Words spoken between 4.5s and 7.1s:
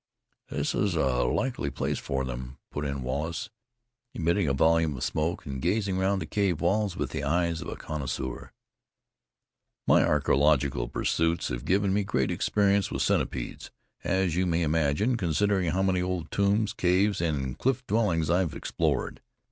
volume of smoke and gazing round the cave walls